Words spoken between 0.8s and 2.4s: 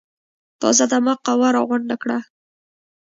دمه قوه راغونډه کړه.